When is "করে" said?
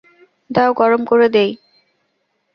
1.05-1.27